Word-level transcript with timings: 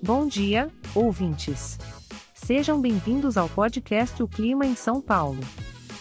Bom 0.00 0.28
dia, 0.28 0.70
ouvintes. 0.94 1.76
Sejam 2.32 2.80
bem-vindos 2.80 3.36
ao 3.36 3.48
podcast 3.48 4.22
O 4.22 4.28
Clima 4.28 4.64
em 4.64 4.76
São 4.76 5.00
Paulo. 5.00 5.40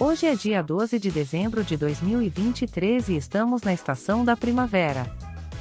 Hoje 0.00 0.24
é 0.26 0.34
dia 0.34 0.62
12 0.62 0.98
de 0.98 1.10
dezembro 1.10 1.62
de 1.62 1.76
2023 1.76 3.10
e 3.10 3.16
estamos 3.16 3.60
na 3.60 3.74
estação 3.74 4.24
da 4.24 4.34
primavera. 4.34 5.14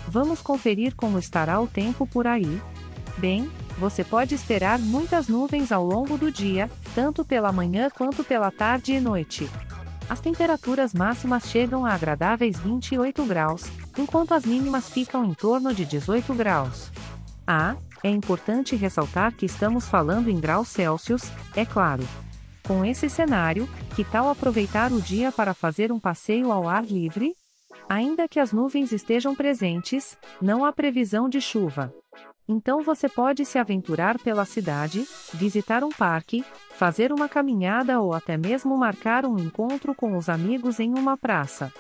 Vamos 0.07 0.41
conferir 0.41 0.95
como 0.95 1.19
estará 1.19 1.59
o 1.59 1.67
tempo 1.67 2.07
por 2.07 2.25
aí? 2.25 2.61
Bem, 3.17 3.51
você 3.77 4.01
pode 4.01 4.33
esperar 4.33 4.79
muitas 4.79 5.27
nuvens 5.27 5.69
ao 5.69 5.85
longo 5.85 6.17
do 6.17 6.31
dia, 6.31 6.71
tanto 6.95 7.25
pela 7.25 7.51
manhã 7.51 7.89
quanto 7.89 8.23
pela 8.23 8.49
tarde 8.49 8.93
e 8.93 9.01
noite. 9.01 9.49
As 10.09 10.21
temperaturas 10.21 10.93
máximas 10.93 11.43
chegam 11.49 11.85
a 11.85 11.93
agradáveis 11.93 12.57
28 12.57 13.25
graus, 13.25 13.65
enquanto 13.97 14.33
as 14.33 14.45
mínimas 14.45 14.89
ficam 14.89 15.25
em 15.25 15.33
torno 15.33 15.73
de 15.73 15.83
18 15.83 16.33
graus. 16.33 16.91
Ah, 17.45 17.75
é 18.03 18.09
importante 18.09 18.75
ressaltar 18.75 19.35
que 19.35 19.45
estamos 19.45 19.87
falando 19.87 20.29
em 20.29 20.39
graus 20.39 20.67
Celsius, 20.67 21.23
é 21.55 21.65
claro. 21.65 22.03
Com 22.63 22.85
esse 22.85 23.09
cenário, 23.09 23.67
que 23.95 24.03
tal 24.03 24.29
aproveitar 24.29 24.91
o 24.91 25.01
dia 25.01 25.31
para 25.31 25.53
fazer 25.53 25.91
um 25.91 25.99
passeio 25.99 26.51
ao 26.51 26.67
ar 26.67 26.83
livre? 26.83 27.35
Ainda 27.89 28.27
que 28.27 28.39
as 28.39 28.51
nuvens 28.51 28.91
estejam 28.91 29.35
presentes, 29.35 30.17
não 30.41 30.63
há 30.63 30.71
previsão 30.71 31.27
de 31.27 31.41
chuva. 31.41 31.93
Então 32.47 32.81
você 32.81 33.07
pode 33.07 33.45
se 33.45 33.57
aventurar 33.57 34.17
pela 34.19 34.45
cidade, 34.45 35.07
visitar 35.33 35.83
um 35.83 35.89
parque, 35.89 36.43
fazer 36.77 37.11
uma 37.11 37.29
caminhada 37.29 37.99
ou 37.99 38.13
até 38.13 38.35
mesmo 38.37 38.77
marcar 38.77 39.25
um 39.25 39.37
encontro 39.37 39.93
com 39.93 40.17
os 40.17 40.27
amigos 40.27 40.79
em 40.79 40.93
uma 40.93 41.17
praça. 41.17 41.71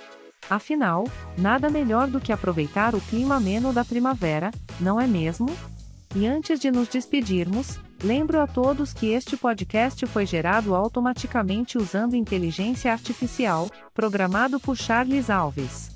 Afinal, 0.49 1.05
nada 1.37 1.69
melhor 1.69 2.07
do 2.07 2.19
que 2.19 2.31
aproveitar 2.31 2.95
o 2.95 3.01
clima 3.01 3.35
ameno 3.35 3.73
da 3.73 3.85
primavera, 3.85 4.51
não 4.79 4.99
é 4.99 5.07
mesmo? 5.07 5.47
E 6.13 6.27
antes 6.27 6.59
de 6.59 6.69
nos 6.69 6.89
despedirmos, 6.89 7.79
lembro 8.03 8.41
a 8.41 8.47
todos 8.47 8.91
que 8.91 9.13
este 9.13 9.37
podcast 9.37 10.05
foi 10.07 10.25
gerado 10.25 10.75
automaticamente 10.75 11.77
usando 11.77 12.15
inteligência 12.15 12.91
artificial, 12.91 13.71
programado 13.93 14.59
por 14.59 14.75
Charles 14.75 15.29
Alves. 15.29 15.89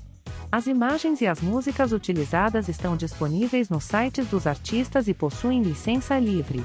As 0.50 0.66
imagens 0.66 1.20
e 1.20 1.26
as 1.26 1.42
músicas 1.42 1.92
utilizadas 1.92 2.66
estão 2.66 2.96
disponíveis 2.96 3.68
nos 3.68 3.84
sites 3.84 4.26
dos 4.28 4.46
artistas 4.46 5.06
e 5.06 5.12
possuem 5.12 5.62
licença 5.62 6.18
livre. 6.18 6.64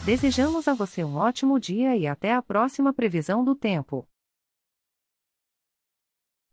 Desejamos 0.05 0.67
a 0.67 0.75
você 0.75 1.05
um 1.05 1.17
ótimo 1.17 1.61
dia 1.61 1.97
e 1.97 2.06
até 2.06 2.34
a 2.34 2.42
próxima 2.42 2.92
previsão 2.92 3.44
do 3.44 3.55
tempo. 3.55 4.06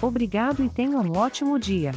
Obrigado 0.01 0.61
e 0.61 0.67
tenha 0.67 0.97
um 0.97 1.17
ótimo 1.17 1.57
dia. 1.57 1.93